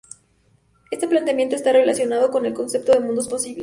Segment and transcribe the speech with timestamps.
[0.89, 3.59] Este planteamiento está relacionado con el concepto de "mundos posibles".